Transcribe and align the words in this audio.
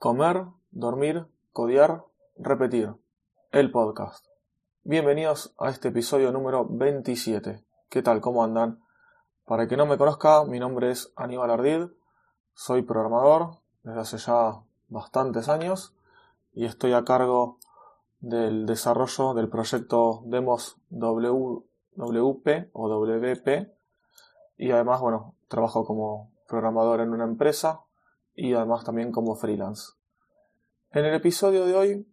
Comer, 0.00 0.46
dormir, 0.70 1.26
codiar, 1.52 2.06
repetir. 2.38 2.94
El 3.50 3.70
podcast. 3.70 4.24
Bienvenidos 4.82 5.54
a 5.58 5.68
este 5.68 5.88
episodio 5.88 6.32
número 6.32 6.66
27. 6.66 7.62
¿Qué 7.90 8.02
tal? 8.02 8.22
¿Cómo 8.22 8.42
andan? 8.42 8.82
Para 9.44 9.68
que 9.68 9.76
no 9.76 9.84
me 9.84 9.98
conozca, 9.98 10.46
mi 10.46 10.58
nombre 10.58 10.90
es 10.90 11.12
Aníbal 11.16 11.50
Ardid. 11.50 11.88
Soy 12.54 12.80
programador 12.80 13.58
desde 13.82 14.00
hace 14.00 14.16
ya 14.16 14.62
bastantes 14.88 15.50
años 15.50 15.94
y 16.54 16.64
estoy 16.64 16.94
a 16.94 17.04
cargo 17.04 17.58
del 18.20 18.64
desarrollo 18.64 19.34
del 19.34 19.50
proyecto 19.50 20.22
Demos 20.24 20.78
WP 20.88 22.70
o 22.72 22.88
WP 22.88 23.70
y 24.56 24.70
además, 24.70 25.02
bueno, 25.02 25.34
trabajo 25.48 25.84
como 25.84 26.30
programador 26.48 27.02
en 27.02 27.10
una 27.10 27.24
empresa 27.24 27.82
y 28.34 28.54
además 28.54 28.84
también 28.84 29.12
como 29.12 29.36
freelance. 29.36 29.92
En 30.92 31.04
el 31.04 31.14
episodio 31.14 31.66
de 31.66 31.74
hoy 31.74 32.06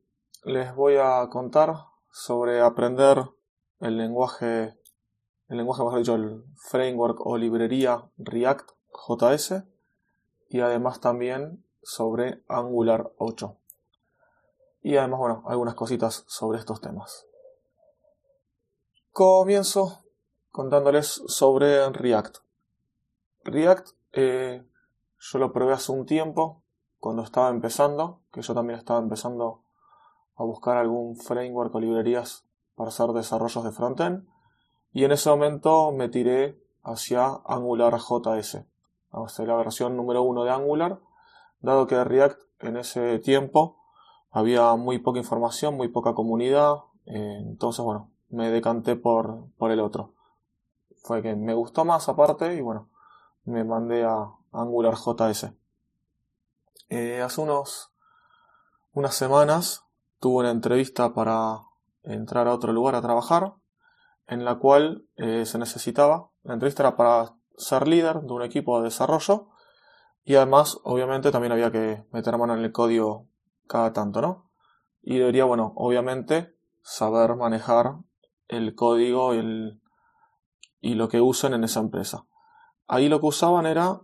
les 0.43 0.75
voy 0.75 0.95
a 0.97 1.27
contar 1.29 1.75
sobre 2.11 2.61
aprender 2.61 3.23
el 3.79 3.97
lenguaje, 3.97 4.77
el 5.49 5.57
lenguaje, 5.57 5.83
mejor 5.83 5.99
dicho, 5.99 6.15
el 6.15 6.43
framework 6.69 7.25
o 7.25 7.37
librería 7.37 8.09
React 8.17 8.71
JS 9.07 9.63
y 10.49 10.61
además 10.61 10.99
también 10.99 11.63
sobre 11.83 12.43
Angular 12.47 13.11
8. 13.17 13.55
Y 14.81 14.97
además, 14.97 15.19
bueno, 15.19 15.43
algunas 15.47 15.75
cositas 15.75 16.23
sobre 16.27 16.59
estos 16.59 16.81
temas. 16.81 17.25
Comienzo 19.11 20.03
contándoles 20.51 21.21
sobre 21.27 21.89
React. 21.89 22.37
React 23.43 23.89
eh, 24.13 24.66
yo 25.19 25.39
lo 25.39 25.51
probé 25.51 25.73
hace 25.73 25.91
un 25.91 26.05
tiempo, 26.05 26.61
cuando 26.99 27.23
estaba 27.23 27.49
empezando, 27.49 28.21
que 28.31 28.41
yo 28.41 28.53
también 28.53 28.79
estaba 28.79 28.99
empezando 28.99 29.61
a 30.35 30.43
buscar 30.43 30.77
algún 30.77 31.15
framework 31.15 31.73
o 31.73 31.79
librerías 31.79 32.45
para 32.75 32.89
hacer 32.89 33.07
desarrollos 33.09 33.63
de 33.63 33.71
frontend. 33.71 34.27
Y 34.93 35.03
en 35.03 35.11
ese 35.11 35.29
momento 35.29 35.91
me 35.91 36.09
tiré 36.09 36.59
hacia 36.83 37.39
Angular 37.45 37.97
JS, 37.97 38.65
hacia 39.11 39.45
la 39.45 39.55
versión 39.55 39.97
número 39.97 40.23
uno 40.23 40.43
de 40.43 40.51
Angular, 40.51 40.99
dado 41.59 41.87
que 41.87 42.03
React 42.03 42.39
en 42.59 42.77
ese 42.77 43.19
tiempo 43.19 43.77
había 44.31 44.75
muy 44.75 44.99
poca 44.99 45.19
información, 45.19 45.75
muy 45.75 45.87
poca 45.87 46.13
comunidad, 46.13 46.75
eh, 47.05 47.39
entonces 47.41 47.83
bueno, 47.83 48.11
me 48.29 48.49
decanté 48.49 48.95
por, 48.95 49.47
por 49.57 49.71
el 49.71 49.79
otro. 49.79 50.13
Fue 51.03 51.21
que 51.21 51.35
me 51.35 51.53
gustó 51.53 51.85
más 51.85 52.09
aparte 52.09 52.55
y 52.55 52.61
bueno, 52.61 52.89
me 53.45 53.63
mandé 53.63 54.03
a 54.03 54.36
Angular 54.51 54.95
JS. 54.95 55.53
Eh, 56.89 57.21
hace 57.21 57.41
unos 57.41 57.91
unas 58.93 59.13
semanas 59.13 59.83
tuve 60.19 60.39
una 60.39 60.51
entrevista 60.51 61.13
para 61.13 61.59
entrar 62.03 62.47
a 62.47 62.53
otro 62.53 62.73
lugar 62.73 62.95
a 62.95 63.01
trabajar, 63.01 63.53
en 64.25 64.45
la 64.45 64.55
cual 64.55 65.05
eh, 65.17 65.45
se 65.45 65.59
necesitaba, 65.59 66.31
la 66.43 66.53
entrevista 66.53 66.83
era 66.83 66.97
para 66.97 67.35
ser 67.57 67.87
líder 67.87 68.21
de 68.21 68.33
un 68.33 68.41
equipo 68.41 68.77
de 68.79 68.85
desarrollo 68.85 69.49
y 70.23 70.35
además 70.35 70.79
obviamente 70.83 71.31
también 71.31 71.51
había 71.51 71.71
que 71.71 72.05
meter 72.11 72.37
mano 72.37 72.53
en 72.53 72.63
el 72.63 72.71
código 72.71 73.27
cada 73.67 73.93
tanto, 73.93 74.21
¿no? 74.21 74.49
Y 75.01 75.17
debería, 75.19 75.45
bueno, 75.45 75.73
obviamente 75.75 76.55
saber 76.81 77.35
manejar 77.35 77.97
el 78.47 78.75
código 78.75 79.35
y, 79.35 79.79
lo 80.81 81.09
que 81.09 81.21
usen 81.21 81.53
en 81.53 81.63
esa 81.63 81.81
empresa. 81.81 82.25
Ahí 82.87 83.09
lo 83.09 83.19
que 83.19 83.27
usaban 83.27 83.65
era, 83.65 84.01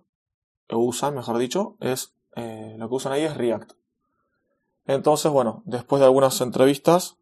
usan, 0.79 1.15
mejor 1.15 1.37
dicho, 1.37 1.75
es, 1.79 2.15
eh, 2.35 2.75
lo 2.77 2.89
que 2.89 2.95
usan 2.95 3.13
ahí 3.13 3.23
es 3.23 3.35
React. 3.35 3.73
Entonces, 4.85 5.31
bueno, 5.31 5.63
después 5.65 5.99
de 5.99 6.05
algunas 6.05 6.39
entrevistas, 6.41 7.17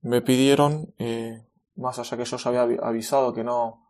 me 0.00 0.20
pidieron, 0.20 0.94
eh, 0.98 1.46
más 1.74 1.98
allá 1.98 2.16
que 2.16 2.24
yo 2.24 2.36
ya 2.36 2.50
había 2.50 2.78
avisado 2.82 3.32
que 3.32 3.44
no, 3.44 3.86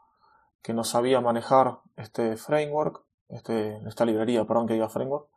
que 0.63 0.75
no 0.75 0.85
sabía 0.85 1.21
manejar 1.21 1.81
este 1.97 2.37
framework, 2.37 3.05
este, 3.29 3.77
esta 3.87 4.05
librería, 4.05 4.45
perdón 4.45 4.67
que 4.67 4.75
diga 4.75 4.89
framework, 4.89 5.29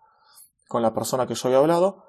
con 0.68 0.82
la 0.82 0.94
persona 0.94 1.28
que 1.28 1.36
yo 1.36 1.48
había 1.48 1.60
hablado, 1.60 2.04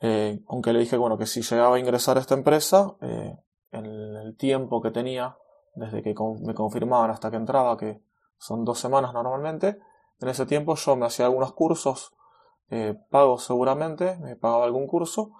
eh, 0.00 0.42
aunque 0.48 0.72
le 0.72 0.80
dije 0.80 0.96
bueno, 0.96 1.16
que 1.16 1.26
si 1.26 1.42
llegaba 1.42 1.76
a 1.76 1.78
ingresar 1.78 2.16
a 2.16 2.20
esta 2.20 2.34
empresa, 2.34 2.96
en 3.00 3.84
el 4.16 4.36
tiempo 4.36 4.82
que 4.82 4.90
tenía, 4.90 5.36
desde 5.74 6.02
que 6.02 6.14
me 6.40 6.54
confirmaban 6.54 7.10
hasta 7.10 7.30
que 7.30 7.36
entraba, 7.36 7.76
que 7.76 8.02
son 8.38 8.64
dos 8.64 8.78
semanas 8.78 9.14
normalmente. 9.14 9.78
En 10.22 10.28
ese 10.28 10.46
tiempo 10.46 10.76
yo 10.76 10.96
me 10.96 11.06
hacía 11.06 11.26
algunos 11.26 11.52
cursos 11.52 12.14
eh, 12.70 12.94
pagos 13.10 13.44
seguramente, 13.44 14.16
me 14.18 14.36
pagaba 14.36 14.64
algún 14.64 14.86
curso 14.86 15.32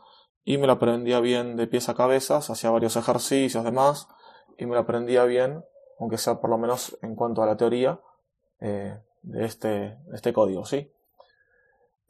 y 0.45 0.59
me 0.59 0.67
lo 0.67 0.75
aprendía 0.75 1.21
bien 1.21 1.57
de 1.57 1.69
pies 1.69 1.89
a 1.89 1.95
cabeza, 1.95 2.39
hacía 2.39 2.71
varios 2.71 2.97
ejercicios 2.97 3.65
demás 3.65 4.09
y 4.59 4.67
me 4.67 4.75
lo 4.75 4.81
aprendía 4.81 5.25
bien, 5.25 5.65
aunque 6.01 6.19
sea 6.19 6.41
por 6.41 6.51
lo 6.51 6.59
menos 6.59 6.99
en 7.01 7.15
cuanto 7.15 7.43
a 7.43 7.47
la 7.47 7.57
teoría 7.57 8.01
eh, 8.61 9.01
de, 9.23 9.45
este, 9.45 9.99
este 10.13 10.33
código, 10.33 10.65
¿sí? 10.65 10.93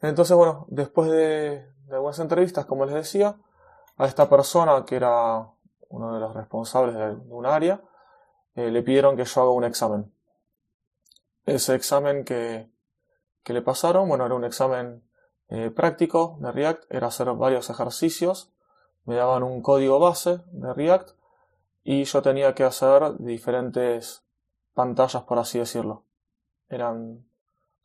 Entonces, 0.01 0.35
bueno, 0.35 0.65
después 0.69 1.09
de, 1.09 1.65
algunas 1.91 2.19
entrevistas, 2.19 2.65
como 2.65 2.85
les 2.85 2.95
decía, 2.95 3.37
a 3.97 4.05
esta 4.07 4.27
persona 4.27 4.83
que 4.83 4.95
era 4.95 5.47
uno 5.89 6.13
de 6.13 6.19
los 6.19 6.33
responsables 6.33 6.95
de, 6.95 7.15
un 7.29 7.45
área, 7.45 7.81
eh, 8.55 8.71
le 8.71 8.81
pidieron 8.81 9.15
que 9.15 9.25
yo 9.25 9.41
haga 9.41 9.51
un 9.51 9.63
examen 9.63 10.11
ese 11.45 11.75
examen 11.75 12.23
que, 12.23 12.69
le 13.45 13.61
pasaron, 13.61 14.07
bueno, 14.07 14.25
era 14.25 14.35
un 14.35 14.45
examen 14.45 15.03
eh, 15.49 15.69
práctico 15.69 16.37
de 16.39 16.51
React, 16.51 16.83
era 16.89 17.07
hacer 17.07 17.31
varios 17.33 17.69
ejercicios, 17.69 18.53
me 19.05 19.15
daban 19.15 19.43
un 19.43 19.61
código 19.61 19.99
base 19.99 20.39
de 20.51 20.73
React 20.73 21.11
y 21.83 22.05
yo 22.05 22.21
tenía 22.21 22.55
que 22.55 22.63
hacer 22.63 23.17
diferentes 23.17 24.23
pantallas, 24.73 25.23
por 25.23 25.39
así 25.39 25.59
decirlo. 25.59 26.05
Eran, 26.69 27.27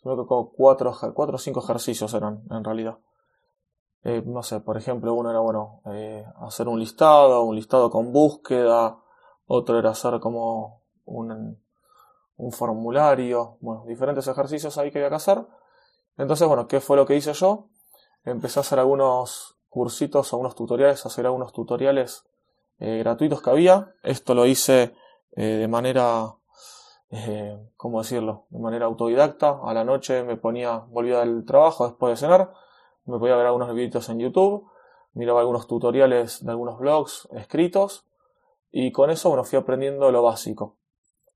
creo 0.00 0.16
que 0.16 0.56
cuatro, 0.56 0.94
cuatro 1.14 1.36
o 1.36 1.38
cinco 1.38 1.60
ejercicios 1.60 2.14
eran, 2.14 2.44
en 2.50 2.62
realidad. 2.62 2.98
Eh, 4.04 4.22
no 4.24 4.44
sé, 4.44 4.60
por 4.60 4.76
ejemplo, 4.76 5.12
uno 5.14 5.30
era, 5.30 5.40
bueno, 5.40 5.82
eh, 5.86 6.24
hacer 6.36 6.68
un 6.68 6.78
listado, 6.78 7.42
un 7.42 7.56
listado 7.56 7.90
con 7.90 8.12
búsqueda, 8.12 8.96
otro 9.46 9.78
era 9.78 9.90
hacer 9.90 10.20
como 10.20 10.84
un, 11.04 11.60
un 12.38 12.52
formulario, 12.52 13.58
bueno, 13.60 13.84
diferentes 13.86 14.26
ejercicios 14.26 14.78
ahí 14.78 14.90
que 14.90 14.98
había 14.98 15.10
que 15.10 15.16
hacer. 15.16 15.44
Entonces, 16.16 16.48
bueno, 16.48 16.66
¿qué 16.66 16.80
fue 16.80 16.96
lo 16.96 17.04
que 17.04 17.16
hice 17.16 17.32
yo? 17.32 17.66
Empecé 18.24 18.60
a 18.60 18.62
hacer 18.62 18.78
algunos 18.78 19.56
cursitos 19.68 20.32
o 20.32 20.38
unos 20.38 20.54
tutoriales, 20.54 21.04
a 21.04 21.08
hacer 21.08 21.26
algunos 21.26 21.52
tutoriales 21.52 22.24
eh, 22.78 22.98
gratuitos 22.98 23.42
que 23.42 23.50
había. 23.50 23.92
Esto 24.02 24.34
lo 24.34 24.46
hice 24.46 24.94
eh, 25.36 25.44
de 25.44 25.68
manera, 25.68 26.34
eh, 27.10 27.58
¿cómo 27.76 27.98
decirlo? 27.98 28.46
De 28.50 28.60
manera 28.60 28.86
autodidacta. 28.86 29.60
A 29.62 29.74
la 29.74 29.84
noche 29.84 30.22
me 30.22 30.36
ponía, 30.36 30.78
volvía 30.78 31.20
del 31.20 31.44
trabajo 31.44 31.86
después 31.86 32.12
de 32.12 32.26
cenar, 32.26 32.52
me 33.04 33.18
podía 33.18 33.36
ver 33.36 33.46
algunos 33.46 33.72
videitos 33.74 34.08
en 34.10 34.20
YouTube, 34.20 34.68
miraba 35.14 35.40
algunos 35.40 35.66
tutoriales 35.66 36.44
de 36.44 36.50
algunos 36.50 36.78
blogs 36.78 37.28
escritos 37.32 38.04
y 38.70 38.92
con 38.92 39.10
eso, 39.10 39.28
bueno, 39.28 39.44
fui 39.44 39.58
aprendiendo 39.58 40.12
lo 40.12 40.22
básico. 40.22 40.77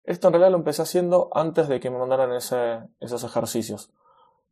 Esto 0.05 0.29
en 0.29 0.35
realidad 0.35 0.51
lo 0.51 0.59
empecé 0.59 0.83
haciendo 0.83 1.31
antes 1.33 1.69
de 1.69 1.79
que 1.81 1.91
me 1.91 1.99
mandaran 1.99 2.33
esos 2.33 3.25
ejercicios. 3.25 3.91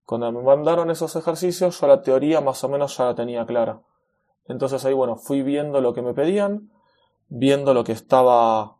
Cuando 0.04 0.30
me 0.32 0.42
mandaron 0.42 0.90
esos 0.90 1.14
ejercicios, 1.16 1.80
yo 1.80 1.86
la 1.86 2.02
teoría 2.02 2.40
más 2.40 2.62
o 2.64 2.68
menos 2.68 2.96
ya 2.96 3.06
la 3.06 3.14
tenía 3.14 3.44
clara. 3.46 3.80
Entonces 4.46 4.84
ahí, 4.84 4.94
bueno, 4.94 5.16
fui 5.16 5.42
viendo 5.42 5.80
lo 5.80 5.94
que 5.94 6.02
me 6.02 6.14
pedían, 6.14 6.70
viendo 7.28 7.74
lo 7.74 7.84
que 7.84 7.92
estaba, 7.92 8.76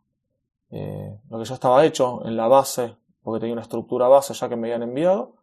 eh, 0.71 1.21
lo 1.29 1.39
que 1.39 1.45
ya 1.45 1.55
estaba 1.55 1.85
hecho 1.85 2.25
en 2.25 2.37
la 2.37 2.49
base, 2.49 2.97
porque 3.23 3.41
tenía 3.41 3.53
una 3.53 3.63
estructura 3.63 4.09
base 4.09 4.35
ya 4.35 4.49
que 4.49 4.57
me 4.57 4.69
habían 4.69 4.83
enviado, 4.83 5.35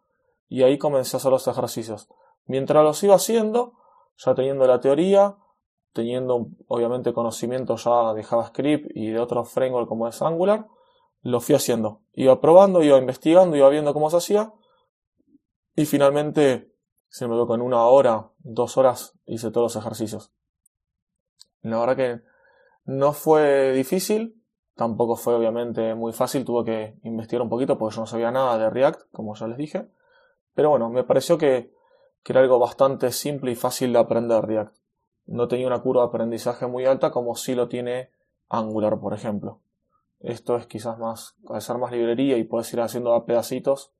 y 0.48 0.62
ahí 0.62 0.78
comencé 0.78 1.16
a 1.16 1.18
hacer 1.18 1.30
los 1.30 1.46
ejercicios. 1.46 2.08
Mientras 2.46 2.82
los 2.82 3.02
iba 3.02 3.14
haciendo, 3.14 3.74
ya 4.16 4.34
teniendo 4.34 4.66
la 4.66 4.80
teoría, 4.80 5.36
teniendo 5.92 6.48
obviamente 6.68 7.12
conocimiento 7.12 7.76
ya 7.76 8.14
de 8.14 8.22
JavaScript 8.22 8.90
y 8.94 9.10
de 9.10 9.20
otros 9.20 9.50
frameworks 9.50 9.88
como 9.88 10.08
es 10.08 10.20
Angular, 10.22 10.66
lo 11.28 11.40
fui 11.40 11.54
haciendo. 11.54 12.00
Iba 12.14 12.40
probando, 12.40 12.82
iba 12.82 12.98
investigando, 12.98 13.56
iba 13.56 13.68
viendo 13.68 13.92
cómo 13.92 14.08
se 14.10 14.16
hacía. 14.16 14.52
Y 15.76 15.84
finalmente, 15.84 16.72
se 17.08 17.28
me 17.28 17.34
en 17.36 17.60
una 17.60 17.84
hora, 17.84 18.30
dos 18.38 18.76
horas, 18.76 19.12
hice 19.26 19.50
todos 19.50 19.74
los 19.74 19.82
ejercicios. 19.82 20.32
La 21.62 21.78
verdad 21.80 21.96
que 21.96 22.20
no 22.84 23.12
fue 23.12 23.72
difícil, 23.72 24.42
tampoco 24.74 25.16
fue 25.16 25.34
obviamente 25.34 25.94
muy 25.94 26.12
fácil, 26.12 26.44
tuve 26.44 26.64
que 26.64 26.98
investigar 27.02 27.42
un 27.42 27.50
poquito 27.50 27.76
porque 27.76 27.96
yo 27.96 28.02
no 28.02 28.06
sabía 28.06 28.30
nada 28.30 28.56
de 28.58 28.70
React, 28.70 29.10
como 29.12 29.34
ya 29.34 29.46
les 29.48 29.58
dije. 29.58 29.86
Pero 30.54 30.70
bueno, 30.70 30.88
me 30.88 31.04
pareció 31.04 31.36
que, 31.36 31.72
que 32.22 32.32
era 32.32 32.40
algo 32.40 32.58
bastante 32.58 33.12
simple 33.12 33.52
y 33.52 33.54
fácil 33.54 33.92
de 33.92 33.98
aprender 33.98 34.44
React. 34.44 34.74
No 35.26 35.46
tenía 35.46 35.66
una 35.66 35.82
curva 35.82 36.02
de 36.02 36.08
aprendizaje 36.08 36.66
muy 36.66 36.86
alta 36.86 37.10
como 37.10 37.34
si 37.34 37.54
lo 37.54 37.68
tiene 37.68 38.10
Angular, 38.48 38.98
por 38.98 39.12
ejemplo. 39.12 39.60
Esto 40.20 40.56
es 40.56 40.66
quizás 40.66 40.98
más, 40.98 41.36
al 41.48 41.62
ser 41.62 41.78
más 41.78 41.92
librería 41.92 42.36
y 42.36 42.44
puedes 42.44 42.72
ir 42.72 42.80
haciendo 42.80 43.14
a 43.14 43.24
pedacitos, 43.24 43.92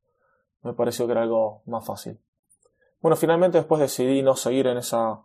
me 0.62 0.72
pareció 0.72 1.06
que 1.06 1.12
era 1.12 1.22
algo 1.22 1.62
más 1.66 1.86
fácil. 1.86 2.20
Bueno, 3.00 3.16
finalmente 3.16 3.58
después 3.58 3.80
decidí 3.80 4.22
no 4.22 4.34
seguir 4.34 4.66
en 4.66 4.78
esa, 4.78 5.22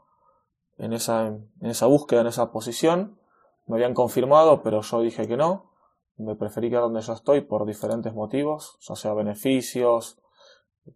en 0.78 0.94
esa, 0.94 1.28
en 1.28 1.50
esa 1.62 1.88
búsqueda, 1.88 2.22
en 2.22 2.28
esa 2.28 2.51
posición. 2.51 3.18
Me 3.66 3.78
habían 3.78 3.95
confirmado, 3.95 4.62
pero 4.62 4.81
yo 4.81 5.01
dije 5.01 5.28
que 5.28 5.38
no. 5.38 5.72
Me 6.18 6.36
preferí 6.36 6.69
quedar 6.69 6.84
donde 6.84 7.01
yo 7.01 7.13
estoy 7.13 7.42
por 7.42 7.66
diferentes 7.66 8.13
motivos, 8.13 8.78
ya 8.81 8.96
sea 8.96 9.13
beneficios. 9.16 10.19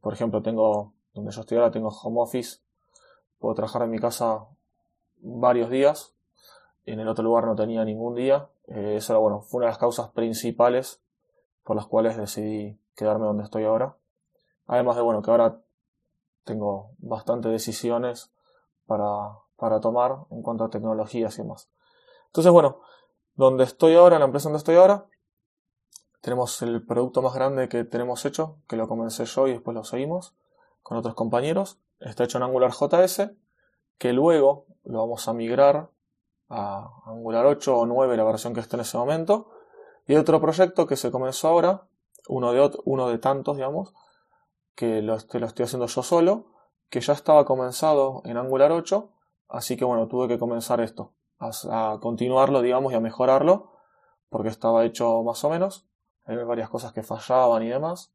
Por 0.02 0.14
ejemplo, 0.14 0.44
tengo, 0.44 0.94
donde 1.14 1.32
yo 1.32 1.42
estoy 1.42 1.58
ahora 1.58 1.72
tengo 1.72 1.90
home 1.90 2.22
office. 2.22 2.60
Puedo 3.40 3.56
trabajar 3.56 3.82
en 3.84 3.92
mi 3.92 3.98
casa 3.98 4.46
varios 5.18 5.72
días. 5.72 6.14
En 6.88 7.01
el 7.01 7.07
otro 7.10 7.22
lugar 7.22 7.45
no 7.45 7.56
tenía 7.56 7.84
ningún 7.84 8.16
día. 8.16 8.48
Eh, 8.68 8.95
eso 8.95 9.12
era, 9.12 9.19
bueno, 9.19 9.42
fue 9.42 9.60
una 9.60 9.66
de 9.66 9.72
las 9.72 9.78
causas 9.78 10.10
principales 10.12 11.01
por 11.66 11.75
las 11.75 11.86
cuales 11.86 12.16
decidí 12.16 12.80
quedarme 12.95 13.25
donde 13.25 13.44
estoy 13.44 13.66
ahora. 13.66 13.98
Además 14.68 14.95
de, 14.95 15.01
bueno, 15.01 15.22
que 15.22 15.30
ahora 15.30 15.60
tengo 16.45 16.92
bastantes 17.00 17.51
decisiones 17.51 18.31
para, 18.86 19.04
para 19.57 19.81
tomar 19.81 20.19
en 20.31 20.42
cuanto 20.42 20.63
a 20.63 20.69
tecnologías 20.69 21.38
y 21.38 21.42
demás. 21.42 21.69
Entonces, 22.28 22.54
bueno, 22.54 22.80
donde 23.36 23.66
estoy 23.66 23.95
ahora, 23.95 24.16
en 24.16 24.22
la 24.22 24.28
empresa 24.28 24.45
donde 24.45 24.60
estoy 24.60 24.78
ahora, 24.78 25.07
tenemos 26.22 26.62
el 26.62 26.86
producto 26.86 27.22
más 27.22 27.33
grande 27.33 27.68
que 27.68 27.83
tenemos 27.83 28.25
hecho, 28.25 28.60
que 28.66 28.78
lo 28.78 28.88
comencé 28.88 29.25
yo 29.25 29.48
y 29.50 29.51
después 29.51 29.75
lo 29.75 29.83
seguimos 29.83 30.36
con 30.83 30.95
otros 30.95 31.16
compañeros. 31.16 31.80
Está 32.00 32.24
hecho 32.24 32.38
en 32.38 32.45
Angular 32.45 32.72
JS, 32.72 33.31
que 33.98 34.13
luego 34.13 34.68
lo 34.86 35.00
vamos 35.00 35.28
a 35.28 35.33
migrar 35.33 35.90
a 36.50 36.90
Angular 37.06 37.46
8 37.46 37.78
o 37.78 37.86
9, 37.86 38.18
la 38.18 38.24
versión 38.24 38.54
que 38.54 38.60
está 38.60 38.78
en 38.78 38.82
ese 38.82 38.98
momento. 38.98 39.52
Y 40.08 40.16
otro 40.16 40.40
proyecto 40.40 40.88
que 40.88 40.96
se 40.96 41.12
comenzó 41.12 41.50
ahora, 41.50 41.88
uno 42.28 42.54
de, 42.54 42.72
uno 42.86 43.10
de 43.10 43.18
tantos, 43.18 43.58
digamos, 43.58 43.94
que 44.76 45.02
lo, 45.02 45.18
lo 45.18 45.46
estoy 45.48 45.64
haciendo 45.64 45.88
yo 45.88 46.04
solo, 46.04 46.46
que 46.90 47.02
ya 47.02 47.14
estaba 47.14 47.46
comenzado 47.46 48.22
en 48.26 48.38
Angular 48.38 48.72
8, 48.72 49.10
así 49.50 49.76
que 49.76 49.86
bueno, 49.86 50.08
tuve 50.08 50.28
que 50.28 50.40
comenzar 50.40 50.80
esto, 50.82 51.14
a, 51.40 51.98
continuarlo, 52.02 52.62
digamos, 52.62 52.94
y 52.94 52.96
a 52.96 53.00
mejorarlo, 53.00 53.72
porque 54.30 54.50
estaba 54.50 54.86
hecho 54.86 55.24
más 55.24 55.44
o 55.44 55.50
menos, 55.50 55.88
hay 56.26 56.38
varias 56.38 56.70
cosas 56.70 56.94
que 56.94 57.04
fallaban 57.04 57.64
y 57.64 57.70
demás. 57.70 58.14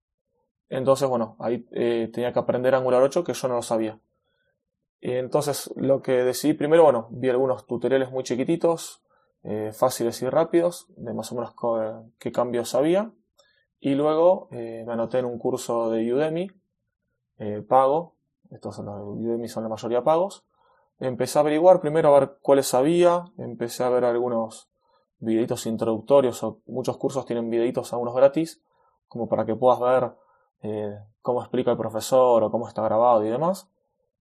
Entonces, 0.69 1.09
bueno, 1.09 1.37
ahí 1.39 1.67
eh, 1.73 2.11
tenía 2.13 2.33
que 2.33 2.39
aprender 2.39 2.75
Angular 2.75 3.03
8 3.03 3.25
que 3.25 3.35
yo 3.35 3.49
no 3.49 3.57
lo 3.57 3.63
sabía. 3.63 3.99
Entonces, 5.05 5.69
lo 5.75 6.01
que 6.01 6.13
decidí 6.13 6.55
primero, 6.55 6.85
bueno, 6.85 7.09
vi 7.11 7.29
algunos 7.29 7.67
tutoriales 7.67 8.13
muy 8.13 8.23
chiquititos, 8.23 9.03
eh, 9.43 9.73
fáciles 9.75 10.23
y 10.23 10.29
rápidos, 10.29 10.87
de 10.97 11.13
más 11.13 11.33
o 11.33 11.35
menos 11.35 11.55
qué 12.21 12.31
cambios 12.31 12.77
había. 12.77 13.11
Y 13.81 13.97
luego 13.97 14.47
eh, 14.53 14.85
me 14.87 14.93
anoté 14.93 15.19
en 15.19 15.25
un 15.25 15.41
curso 15.41 15.91
de 15.91 16.15
Udemy, 16.15 16.53
eh, 17.39 17.65
pago, 17.69 18.15
estos 18.53 18.77
son 18.77 18.89
Udemy 18.89 19.49
son 19.49 19.65
la 19.65 19.69
mayoría 19.69 20.05
pagos. 20.05 20.45
Empecé 21.01 21.41
a 21.41 21.43
averiguar 21.43 21.81
primero 21.81 22.15
a 22.15 22.21
ver 22.21 22.39
cuáles 22.41 22.73
había, 22.73 23.25
empecé 23.39 23.83
a 23.83 23.89
ver 23.89 24.05
algunos 24.05 24.71
videitos 25.19 25.67
introductorios, 25.67 26.45
o 26.45 26.61
muchos 26.67 26.97
cursos 26.97 27.27
tienen 27.27 27.51
videitos 27.51 27.93
algunos 27.93 28.15
gratis, 28.15 28.63
como 29.09 29.29
para 29.29 29.45
que 29.45 29.57
puedas 29.57 29.81
ver 29.81 30.13
cómo 31.23 31.41
explica 31.41 31.73
el 31.73 31.77
profesor 31.77 32.45
o 32.45 32.51
cómo 32.53 32.69
está 32.69 32.83
grabado 32.83 33.27
y 33.27 33.31
demás. 33.31 33.72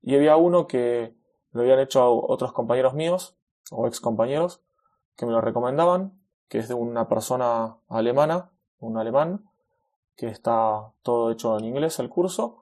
Y 0.02 0.16
había 0.16 0.38
uno 0.38 0.68
que 0.68 1.16
lo 1.52 1.62
habían 1.62 1.80
hecho 1.80 2.12
otros 2.12 2.54
compañeros 2.54 2.94
míos, 2.94 3.38
o 3.72 3.88
ex 3.88 4.00
compañeros, 4.00 4.62
que 5.16 5.26
me 5.26 5.32
lo 5.32 5.42
recomendaban, 5.42 6.20
que 6.48 6.60
es 6.60 6.68
de 6.68 6.74
una 6.74 7.08
persona 7.08 7.78
alemana, 7.88 8.52
un 8.80 8.98
alemán, 8.98 9.50
que 10.20 10.28
está 10.28 10.92
todo 11.02 11.32
hecho 11.32 11.58
en 11.58 11.64
inglés 11.64 11.98
el 12.00 12.10
curso 12.10 12.62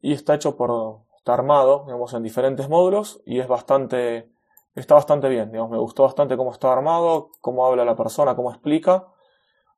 y 0.00 0.14
está 0.14 0.34
hecho 0.34 0.56
por 0.56 1.02
está 1.18 1.34
armado 1.34 1.86
en 2.12 2.22
diferentes 2.22 2.68
módulos 2.70 3.22
y 3.26 3.40
es 3.40 3.46
bastante 3.46 4.32
está 4.74 4.94
bastante 4.94 5.28
bien 5.28 5.52
digamos 5.52 5.70
me 5.70 5.78
gustó 5.78 6.04
bastante 6.04 6.36
cómo 6.38 6.52
está 6.52 6.72
armado 6.72 7.30
cómo 7.42 7.66
habla 7.66 7.84
la 7.84 7.94
persona 7.94 8.34
cómo 8.34 8.50
explica. 8.50 9.08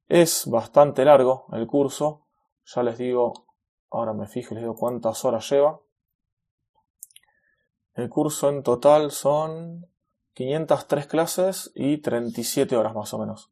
Es 0.09 0.49
bastante 0.49 1.05
largo 1.05 1.47
el 1.53 1.67
curso 1.67 2.27
ya 2.65 2.85
les 2.85 2.97
digo 2.97 3.33
ahora 3.91 4.13
me 4.13 4.29
fijo 4.29 4.55
les 4.55 4.63
digo 4.63 4.77
cuántas 4.77 5.25
horas 5.25 5.51
lleva 5.51 5.81
el 7.97 8.09
curso 8.09 8.49
en 8.49 8.63
total 8.63 9.11
son 9.11 9.87
503 10.35 11.07
clases 11.07 11.73
y 11.75 11.99
37 11.99 12.77
horas 12.77 12.95
más 12.95 13.13
o 13.15 13.19
menos 13.19 13.51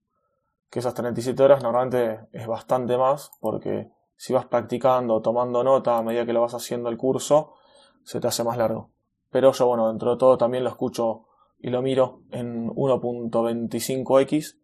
que 0.75 0.81
esas 0.81 0.95
37 0.95 1.41
horas 1.41 1.63
normalmente 1.63 2.27
es 2.33 2.49
bastante 2.49 2.99
más 2.99 3.31
porque 3.39 3.93
si 4.17 4.33
vas 4.33 4.47
practicando, 4.47 5.23
tomando 5.23 5.63
nota 5.63 5.97
a 5.97 6.03
medida 6.03 6.27
que 6.27 6.33
lo 6.33 6.41
vas 6.41 6.55
haciendo 6.55 6.89
el 6.89 6.97
curso, 6.97 7.55
se 8.03 8.19
te 8.19 8.27
hace 8.27 8.43
más 8.43 8.59
largo. 8.59 8.91
Pero 9.31 9.53
yo, 9.53 9.69
bueno, 9.69 9.87
dentro 9.87 10.11
de 10.11 10.17
todo 10.17 10.37
también 10.37 10.65
lo 10.65 10.71
escucho 10.71 11.27
y 11.61 11.71
lo 11.71 11.81
miro 11.81 12.23
en 12.33 12.71
1.25x 12.71 14.59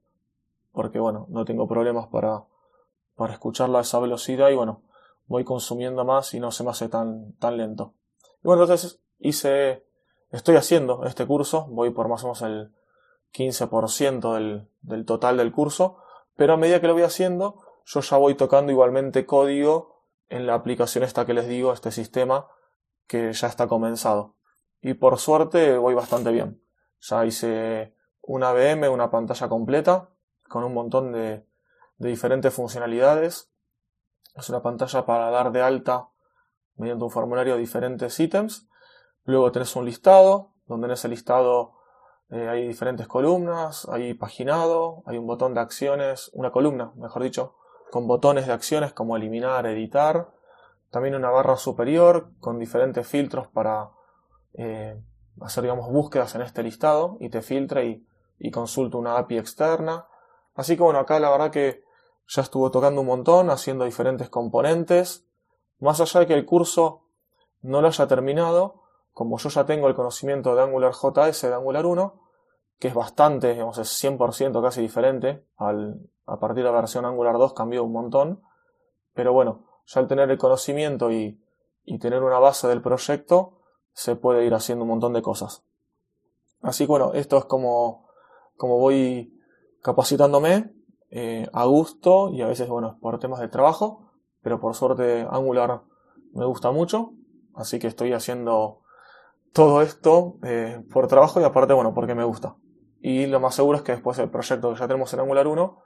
porque, 0.73 0.99
bueno, 0.99 1.27
no 1.29 1.45
tengo 1.45 1.69
problemas 1.69 2.09
para, 2.09 2.43
para 3.15 3.35
escucharlo 3.35 3.79
a 3.79 3.83
esa 3.83 4.01
velocidad 4.01 4.51
y, 4.51 4.57
bueno, 4.57 4.83
voy 5.29 5.45
consumiendo 5.45 6.05
más 6.05 6.35
y 6.35 6.41
no 6.41 6.51
se 6.51 6.65
me 6.65 6.71
hace 6.71 6.89
tan, 6.89 7.35
tan 7.35 7.57
lento. 7.57 7.95
Y 8.43 8.49
bueno, 8.49 8.63
entonces 8.65 8.99
hice, 9.21 9.87
estoy 10.31 10.57
haciendo 10.57 11.05
este 11.05 11.27
curso, 11.27 11.67
voy 11.69 11.91
por 11.91 12.09
más 12.09 12.25
o 12.25 12.29
menos 12.29 12.43
el 12.43 12.73
15% 13.33 14.35
del, 14.35 14.69
del 14.83 15.05
total 15.05 15.37
del 15.37 15.53
curso, 15.53 15.99
pero 16.37 16.55
a 16.55 16.57
medida 16.57 16.81
que 16.81 16.89
lo 16.89 16.95
voy 16.95 17.05
haciendo, 17.05 17.63
yo 17.85 18.01
ya 18.01 18.17
voy 18.17 18.35
tocando 18.35 18.73
igualmente 18.73 19.27
código 19.27 20.05
en 20.29 20.47
la 20.47 20.55
aplicación 20.55 21.05
esta 21.05 21.27
que 21.27 21.35
les 21.35 21.47
digo, 21.47 21.73
este 21.73 21.91
sistema 21.91 22.49
que 23.07 23.33
ya 23.33 23.49
está 23.49 23.67
comenzado. 23.67 24.37
Y 24.81 24.95
por 24.95 25.19
suerte 25.19 25.77
voy 25.77 25.95
bastante 25.95 26.31
bien. 26.31 26.63
Ya 27.01 27.27
hice 27.27 27.95
una 28.23 28.53
VM, 28.53 28.89
una 28.89 29.11
pantalla 29.11 29.49
completa, 29.49 30.11
con 30.49 30.65
un 30.65 30.73
montón 30.73 31.13
de, 31.13 31.45
de 31.99 32.09
diferentes 32.09 32.55
funcionalidades. 32.55 33.51
Es 34.37 34.49
una 34.49 34.63
pantalla 34.63 35.05
para 35.05 35.31
dar 35.31 35.53
de 35.53 35.61
alta 35.61 36.09
mediante 36.77 37.05
un 37.05 37.11
formulario 37.11 37.57
diferentes 37.57 38.19
ítems. 38.21 38.69
Luego 39.25 39.53
tenés 39.53 39.75
un 39.77 39.85
listado, 39.85 40.51
donde 40.67 40.87
en 40.87 40.93
ese 40.93 41.09
listado 41.09 41.75
eh, 42.31 42.49
hay 42.49 42.67
diferentes 42.67 43.09
columnas, 43.09 43.89
hay 43.89 44.15
paginado, 44.15 45.03
hay 45.07 45.19
un 45.19 45.27
botón 45.27 45.55
de 45.55 45.61
acciones, 45.61 46.31
una 46.33 46.53
columna, 46.53 46.93
mejor 46.97 47.23
dicho, 47.23 47.57
con 47.91 48.07
botones 48.07 48.47
de 48.47 48.53
acciones 48.53 48.93
como 48.93 49.17
eliminar, 49.17 49.67
editar. 49.67 50.31
También 50.91 51.15
una 51.15 51.31
barra 51.31 51.57
superior 51.57 52.31
con 52.41 52.59
diferentes 52.59 53.07
filtros 53.07 53.49
para 53.49 53.91
eh, 54.55 55.01
hacer, 55.41 55.63
digamos, 55.63 55.91
búsquedas 55.91 56.35
en 56.35 56.43
este 56.43 56.63
listado 56.63 57.17
y 57.21 57.31
te 57.31 57.43
filtra 57.43 57.83
y, 57.83 58.07
y 58.39 58.51
consulta 58.51 58.97
una 58.97 59.19
API 59.19 59.39
externa. 59.39 60.07
Así 60.55 60.77
que 60.77 60.83
bueno, 60.83 60.99
acá 60.99 61.19
la 61.21 61.31
verdad 61.31 61.51
que 61.51 61.83
ya 62.29 62.43
estuvo 62.43 62.71
tocando 62.71 63.01
un 63.01 63.09
montón, 63.09 63.51
haciendo 63.51 63.85
diferentes 63.85 64.29
componentes. 64.29 65.27
Más 65.81 66.01
allá 66.01 66.21
de 66.21 66.27
que 66.27 66.35
el 66.35 66.47
curso 66.47 67.07
no 67.63 67.81
lo 67.81 67.89
haya 67.89 68.07
terminado, 68.07 68.83
como 69.21 69.37
yo 69.37 69.51
ya 69.51 69.67
tengo 69.67 69.87
el 69.87 69.95
conocimiento 69.95 70.57
de 70.57 70.63
Angular 70.63 70.95
JS 70.95 71.43
de 71.43 71.53
Angular 71.53 71.85
1, 71.85 72.23
que 72.79 72.89
es 72.89 72.95
bastante, 72.95 73.53
digamos, 73.53 73.77
es 73.77 74.03
100% 74.03 74.63
casi 74.63 74.81
diferente, 74.81 75.45
al, 75.59 76.09
a 76.25 76.41
partir 76.41 76.65
de 76.65 76.71
la 76.71 76.81
versión 76.81 77.05
Angular 77.05 77.37
2 77.37 77.53
cambió 77.53 77.85
un 77.85 77.93
montón, 77.93 78.43
pero 79.13 79.35
bueno, 79.35 79.67
ya 79.85 80.01
al 80.01 80.09
tener 80.09 80.31
el 80.31 80.39
conocimiento 80.39 81.13
y, 81.13 81.39
y 81.85 81.99
tener 81.99 82.23
una 82.23 82.39
base 82.39 82.67
del 82.67 82.81
proyecto, 82.81 83.59
se 83.93 84.17
puede 84.17 84.47
ir 84.47 84.55
haciendo 84.55 84.85
un 84.85 84.89
montón 84.89 85.13
de 85.13 85.21
cosas. 85.21 85.65
Así 86.63 86.85
que 86.85 86.89
bueno, 86.93 87.13
esto 87.13 87.37
es 87.37 87.45
como, 87.45 88.09
como 88.57 88.79
voy 88.79 89.39
capacitándome 89.83 90.73
eh, 91.11 91.47
a 91.53 91.67
gusto 91.67 92.31
y 92.31 92.41
a 92.41 92.47
veces, 92.47 92.71
bueno, 92.71 92.97
por 93.03 93.19
temas 93.19 93.41
de 93.41 93.49
trabajo, 93.49 94.13
pero 94.41 94.61
por 94.61 94.75
suerte 94.75 95.27
Angular 95.31 95.83
me 96.33 96.47
gusta 96.47 96.71
mucho, 96.71 97.13
así 97.55 97.79
que 97.79 97.87
estoy 97.87 98.15
haciendo 98.15 98.80
todo 99.53 99.83
esto 99.83 100.39
eh, 100.45 100.83
por 100.93 101.09
trabajo 101.09 101.41
y 101.41 101.45
aparte, 101.45 101.73
bueno, 101.73 101.95
porque 101.95 102.15
me 102.15 102.25
gusta. 102.25 102.57
Y 103.01 103.27
lo 103.27 103.41
más 103.41 103.55
seguro 103.55 103.79
es 103.79 103.83
que 103.83 103.93
después 103.93 104.17
del 104.17 104.31
proyecto 104.31 104.73
que 104.73 104.79
ya 104.79 104.87
tenemos 104.87 105.13
en 105.15 105.21
Angular 105.21 105.47
1, 105.47 105.83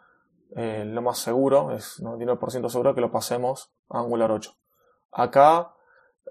eh, 0.57 0.85
lo 0.87 1.03
más 1.03 1.19
seguro, 1.19 1.73
es 1.73 2.03
99% 2.03 2.69
seguro 2.69 2.95
que 2.95 3.01
lo 3.01 3.11
pasemos 3.11 3.73
a 3.89 4.01
Angular 4.01 4.31
8. 4.31 4.53
Acá 5.13 5.75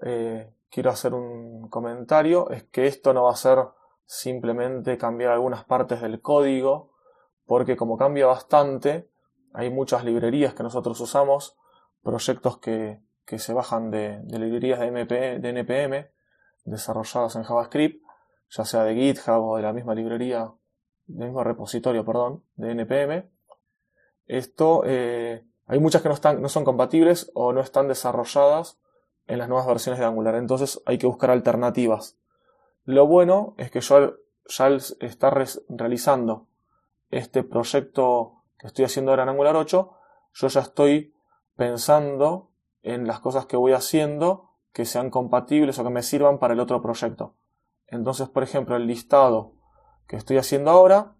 eh, 0.02 0.54
quiero 0.70 0.90
hacer 0.90 1.14
un 1.14 1.68
comentario, 1.68 2.50
es 2.50 2.64
que 2.64 2.86
esto 2.86 3.12
no 3.12 3.24
va 3.24 3.32
a 3.32 3.36
ser 3.36 3.58
simplemente 4.06 4.98
cambiar 4.98 5.32
algunas 5.32 5.64
partes 5.64 6.00
del 6.00 6.20
código, 6.20 6.92
porque 7.46 7.76
como 7.76 7.96
cambia 7.96 8.26
bastante, 8.26 9.10
hay 9.52 9.70
muchas 9.70 10.04
librerías 10.04 10.54
que 10.54 10.62
nosotros 10.62 11.00
usamos, 11.00 11.56
proyectos 12.02 12.58
que, 12.58 13.00
que 13.24 13.38
se 13.38 13.54
bajan 13.54 13.90
de, 13.90 14.20
de 14.22 14.38
librerías 14.38 14.80
de, 14.80 14.86
MP, 14.86 15.38
de 15.38 15.48
NPM, 15.48 16.13
desarrollados 16.64 17.36
en 17.36 17.42
JavaScript, 17.42 18.02
ya 18.50 18.64
sea 18.64 18.84
de 18.84 18.94
GitHub 18.94 19.42
o 19.42 19.56
de 19.56 19.62
la 19.62 19.72
misma 19.72 19.94
librería, 19.94 20.52
del 21.06 21.26
mismo 21.26 21.44
repositorio, 21.44 22.04
perdón, 22.04 22.44
de 22.56 22.72
NPM. 22.72 23.30
Esto, 24.26 24.82
eh, 24.86 25.44
hay 25.66 25.78
muchas 25.80 26.02
que 26.02 26.08
no, 26.08 26.14
están, 26.14 26.40
no 26.40 26.48
son 26.48 26.64
compatibles 26.64 27.30
o 27.34 27.52
no 27.52 27.60
están 27.60 27.88
desarrolladas 27.88 28.78
en 29.26 29.38
las 29.38 29.48
nuevas 29.48 29.66
versiones 29.66 29.98
de 29.98 30.06
Angular. 30.06 30.34
Entonces 30.34 30.82
hay 30.86 30.98
que 30.98 31.06
buscar 31.06 31.30
alternativas. 31.30 32.18
Lo 32.84 33.06
bueno 33.06 33.54
es 33.58 33.70
que 33.70 33.80
yo 33.80 34.16
ya 34.46 34.66
al 34.66 34.82
estar 35.00 35.46
realizando 35.68 36.48
este 37.10 37.42
proyecto 37.42 38.42
que 38.58 38.66
estoy 38.66 38.84
haciendo 38.84 39.12
ahora 39.12 39.22
en 39.22 39.30
Angular 39.30 39.56
8, 39.56 39.90
yo 40.34 40.48
ya 40.48 40.60
estoy 40.60 41.14
pensando 41.56 42.50
en 42.82 43.06
las 43.06 43.20
cosas 43.20 43.46
que 43.46 43.56
voy 43.56 43.72
haciendo 43.72 44.50
que 44.74 44.84
sean 44.84 45.08
compatibles 45.08 45.78
o 45.78 45.84
que 45.84 45.90
me 45.90 46.02
sirvan 46.02 46.38
para 46.38 46.52
el 46.52 46.60
otro 46.60 46.82
proyecto. 46.82 47.36
Entonces, 47.86 48.28
por 48.28 48.42
ejemplo, 48.42 48.76
el 48.76 48.86
listado 48.86 49.52
que 50.08 50.16
estoy 50.16 50.36
haciendo 50.36 50.70
ahora, 50.72 51.14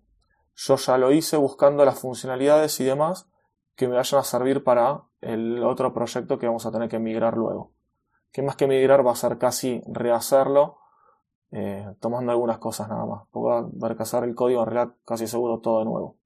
yo 0.56 0.76
ya 0.76 0.98
lo 0.98 1.12
hice 1.12 1.36
buscando 1.36 1.84
las 1.84 1.98
funcionalidades 2.00 2.78
y 2.80 2.84
demás 2.84 3.30
que 3.76 3.88
me 3.88 3.94
vayan 3.94 4.20
a 4.20 4.24
servir 4.24 4.64
para 4.64 5.04
el 5.20 5.62
otro 5.62 5.94
proyecto 5.94 6.38
que 6.38 6.46
vamos 6.46 6.66
a 6.66 6.72
tener 6.72 6.88
que 6.88 6.98
migrar 6.98 7.36
luego. 7.36 7.72
Que 8.32 8.42
más 8.42 8.56
que 8.56 8.66
migrar 8.66 9.06
va 9.06 9.12
a 9.12 9.16
ser 9.16 9.38
casi 9.38 9.82
rehacerlo, 9.86 10.78
eh, 11.52 11.94
tomando 12.00 12.32
algunas 12.32 12.58
cosas 12.58 12.88
nada 12.88 13.06
más. 13.06 13.22
Porque 13.30 13.52
a 13.52 13.86
haber 13.86 13.96
que 13.96 14.28
el 14.28 14.34
código 14.34 14.62
en 14.62 14.66
realidad 14.66 14.96
casi 15.04 15.28
seguro 15.28 15.60
todo 15.60 15.78
de 15.78 15.84
nuevo. 15.84 16.16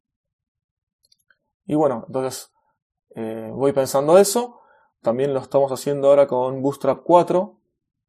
Y 1.67 1.75
bueno, 1.75 2.05
entonces 2.07 2.53
eh, 3.15 3.51
voy 3.53 3.73
pensando 3.73 4.17
eso. 4.17 4.58
También 5.03 5.35
lo 5.35 5.41
estamos 5.41 5.73
haciendo 5.73 6.09
ahora 6.09 6.27
con 6.27 6.63
Bootstrap 6.63 7.03
4, 7.03 7.57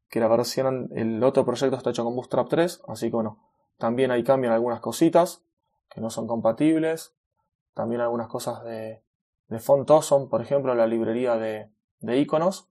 que 0.08 0.20
la 0.20 0.28
versión, 0.28 0.90
el 0.94 1.22
otro 1.22 1.44
proyecto 1.44 1.76
está 1.76 1.90
hecho 1.90 2.04
con 2.04 2.14
Bootstrap 2.14 2.48
3, 2.48 2.82
así 2.88 3.06
que 3.06 3.16
bueno, 3.16 3.38
también 3.78 4.10
ahí 4.10 4.22
cambian 4.22 4.52
algunas 4.52 4.80
cositas 4.80 5.42
que 5.90 6.00
no 6.00 6.10
son 6.10 6.26
compatibles. 6.26 7.14
También 7.74 8.00
algunas 8.00 8.28
cosas 8.28 8.62
de, 8.64 9.02
de 9.48 9.58
Font 9.58 9.90
Awesome, 9.90 10.26
por 10.26 10.40
ejemplo, 10.40 10.74
la 10.74 10.86
librería 10.86 11.36
de, 11.36 11.70
de 12.00 12.18
iconos. 12.18 12.68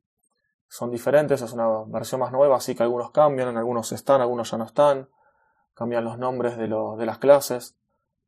Son 0.68 0.92
diferentes, 0.92 1.42
es 1.42 1.54
una 1.54 1.68
versión 1.88 2.22
más 2.22 2.32
nueva, 2.32 2.58
así 2.58 2.76
que 2.76 2.84
algunos 2.84 3.12
cambian, 3.12 3.58
algunos 3.58 3.92
están, 3.92 4.22
algunos 4.22 4.52
ya 4.52 4.58
no 4.58 4.66
están. 4.66 5.10
Cambian 5.74 6.04
los 6.04 6.18
nombres 6.18 6.58
de, 6.58 6.68
de 6.68 7.06
las 7.06 7.18
clases. 7.18 7.78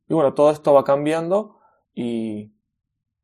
Y 0.07 0.13
bueno, 0.13 0.33
todo 0.33 0.51
esto 0.51 0.73
va 0.73 0.83
cambiando 0.83 1.59
y, 1.93 2.53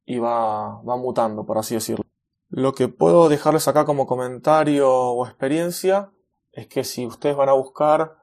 y 0.06 0.20
va, 0.20 0.82
va 0.84 0.98
mutando, 0.98 1.46
por 1.46 1.58
así 1.58 1.76
decirlo. 1.76 2.07
Lo 2.50 2.74
que 2.74 2.88
puedo 2.88 3.28
dejarles 3.28 3.68
acá 3.68 3.86
como 3.86 4.08
comentario 4.08 4.90
o 4.90 5.26
experiencia 5.26 6.12
es 6.54 6.68
que 6.68 6.84
si 6.84 7.06
ustedes 7.06 7.36
van 7.36 7.50
a 7.50 7.54
buscar 7.54 8.16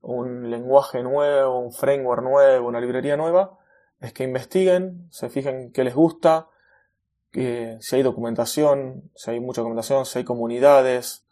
un 0.00 0.50
lenguaje 0.50 1.02
nuevo, 1.02 1.58
un 1.58 1.72
framework 1.72 2.22
nuevo, 2.22 2.68
una 2.68 2.80
librería 2.80 3.16
nueva, 3.16 3.58
es 4.00 4.12
que 4.12 4.24
investiguen, 4.24 5.08
se 5.10 5.28
fijen 5.28 5.72
qué 5.72 5.84
les 5.84 5.94
gusta, 5.94 6.48
que 7.30 7.78
si 7.80 7.96
hay 7.96 8.02
documentación, 8.02 9.10
si 9.14 9.32
hay 9.32 9.40
mucha 9.40 9.62
documentación, 9.62 10.06
si 10.06 10.18
hay 10.18 10.24
comunidades, 10.24 11.26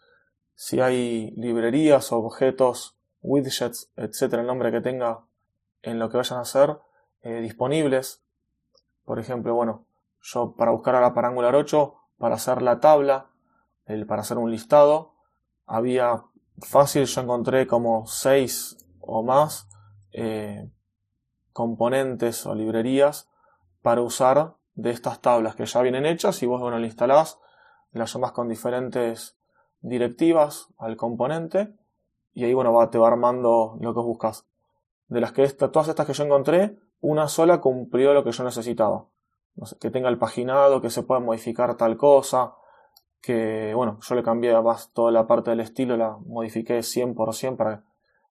si 0.55 0.81
hay 0.81 1.31
librerías, 1.33 2.11
objetos, 2.13 2.97
widgets, 3.23 3.91
etcétera, 3.97 4.43
el 4.43 4.49
nombre 4.49 4.73
que 4.73 4.81
tenga 4.81 5.21
en 5.83 5.99
lo 5.99 6.11
que 6.11 6.17
vayan 6.17 6.39
a 6.39 6.43
hacer, 6.43 6.79
eh, 7.23 7.41
disponibles. 7.41 8.23
Por 9.05 9.19
ejemplo, 9.19 9.55
bueno, 9.55 9.87
yo 10.21 10.55
para 10.57 10.71
buscar 10.71 10.95
ahora 10.95 11.15
para 11.15 11.29
Angular 11.29 11.55
8, 11.55 12.00
para 12.21 12.35
hacer 12.35 12.61
la 12.61 12.81
tabla, 12.81 13.31
el, 13.87 14.07
para 14.07 14.21
hacer 14.21 14.37
un 14.37 14.51
listado, 14.51 15.15
había 15.65 16.23
fácil, 16.59 17.07
yo 17.07 17.21
encontré 17.23 17.67
como 17.67 18.07
6 18.07 18.77
o 19.01 19.23
más 19.23 19.67
eh, 20.13 20.69
componentes 21.55 22.45
o 22.45 22.55
librerías 22.55 23.31
para 23.81 24.03
usar 24.03 24.57
de 24.75 24.91
estas 24.91 25.23
tablas 25.23 25.57
que 25.57 25.65
ya 25.65 25.81
vienen 25.81 26.05
hechas 26.05 26.43
y 26.43 26.47
vos 26.47 26.61
bueno, 26.61 26.79
la 26.79 26.85
instalás, 26.85 27.41
las 27.93 28.13
llamás 28.13 28.33
con 28.33 28.49
diferentes 28.49 29.39
directivas 29.81 30.69
al 30.77 30.99
componente 30.99 31.75
y 32.35 32.45
ahí 32.45 32.53
bueno, 32.53 32.75
va, 32.75 32.91
te 32.91 32.99
va 32.99 33.09
armando 33.09 33.79
lo 33.81 33.95
que 33.95 34.01
buscas. 34.01 34.47
De 35.09 35.23
las 35.23 35.33
que 35.33 35.49
todas 35.49 35.89
estas 35.89 36.07
que 36.07 36.13
yo 36.13 36.25
encontré, 36.25 36.77
una 37.01 37.29
sola 37.29 37.63
cumplió 37.63 38.13
lo 38.13 38.25
que 38.25 38.33
yo 38.33 38.45
necesitaba 38.45 39.07
que 39.81 39.91
tenga 39.91 40.09
el 40.09 40.19
paginado, 40.19 40.81
que 40.81 40.91
se 40.91 41.03
pueda 41.03 41.21
modificar 41.21 41.77
tal 41.77 41.97
cosa, 41.97 42.55
que 43.21 43.73
bueno, 43.75 43.99
yo 44.01 44.15
le 44.15 44.23
cambié 44.23 44.59
más 44.61 44.93
toda 44.93 45.13
la 45.13 45.27
parte 45.27 45.51
del 45.51 45.61
estilo, 45.61 45.97
la 45.97 46.17
modifiqué 46.25 46.79
100% 46.79 47.57
para 47.57 47.85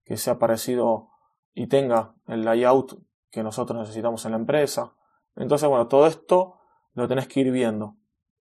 que 0.05 0.17
sea 0.17 0.39
parecido 0.39 1.09
y 1.55 1.67
tenga 1.69 2.15
el 2.27 2.45
layout 2.45 3.01
que 3.31 3.43
nosotros 3.43 3.79
necesitamos 3.81 4.25
en 4.25 4.33
la 4.33 4.39
empresa. 4.39 4.93
Entonces, 5.37 5.69
bueno, 5.69 5.89
todo 5.89 6.07
esto 6.07 6.59
lo 6.93 7.09
tenés 7.09 7.27
que 7.27 7.41
ir 7.41 7.51
viendo. 7.51 7.97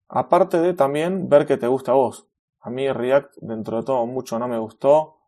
Aparte 0.07 0.59
de 0.59 0.73
también 0.73 1.29
ver 1.29 1.45
que 1.45 1.57
te 1.57 1.67
gusta 1.67 1.91
a 1.91 1.95
vos. 1.95 2.27
A 2.59 2.69
mí 2.69 2.91
React, 2.91 3.37
dentro 3.37 3.77
de 3.77 3.83
todo, 3.83 4.05
mucho 4.05 4.37
no 4.39 4.47
me 4.47 4.57
gustó. 4.57 5.19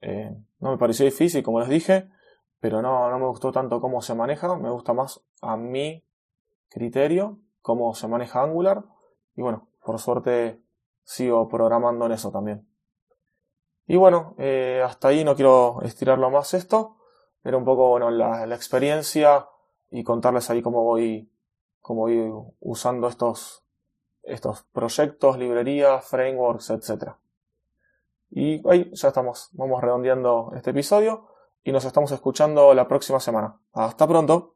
Eh, 0.00 0.34
no 0.60 0.70
me 0.70 0.78
pareció 0.78 1.04
difícil, 1.04 1.42
como 1.42 1.60
les 1.60 1.68
dije, 1.68 2.08
pero 2.60 2.80
no, 2.80 3.10
no 3.10 3.18
me 3.18 3.26
gustó 3.26 3.52
tanto 3.52 3.80
cómo 3.80 4.00
se 4.00 4.14
maneja. 4.14 4.56
Me 4.56 4.70
gusta 4.70 4.94
más 4.94 5.22
a 5.42 5.56
mí 5.56 6.04
criterio, 6.68 7.38
cómo 7.62 7.94
se 7.94 8.08
maneja 8.08 8.42
Angular. 8.42 8.84
Y 9.36 9.42
bueno, 9.42 9.68
por 9.84 9.98
suerte 9.98 10.60
sigo 11.04 11.48
programando 11.48 12.06
en 12.06 12.12
eso 12.12 12.30
también. 12.30 12.66
Y 13.86 13.96
bueno, 13.96 14.34
eh, 14.38 14.82
hasta 14.84 15.08
ahí 15.08 15.24
no 15.24 15.34
quiero 15.34 15.80
estirarlo 15.82 16.30
más 16.30 16.54
esto. 16.54 16.96
Era 17.42 17.56
un 17.56 17.64
poco 17.64 17.88
bueno, 17.90 18.10
la, 18.10 18.44
experiencia 18.54 19.46
y 19.90 20.02
contarles 20.02 20.48
ahí 20.48 20.62
cómo 20.62 20.82
voy, 20.82 21.30
cómo 21.80 22.02
voy 22.02 22.32
usando 22.60 23.08
estos, 23.08 23.64
estos 24.22 24.62
proyectos, 24.72 25.38
librerías, 25.38 26.04
frameworks, 26.06 26.70
etc. 26.70 27.12
Y 28.30 28.66
ahí 28.68 28.90
ya 28.94 29.08
estamos. 29.08 29.50
Vamos 29.52 29.82
redondeando 29.82 30.52
este 30.56 30.70
episodio 30.70 31.28
y 31.62 31.72
nos 31.72 31.84
estamos 31.84 32.10
escuchando 32.12 32.74
la 32.74 32.88
próxima 32.88 33.20
semana. 33.20 33.60
Hasta 33.72 34.06
pronto. 34.06 34.52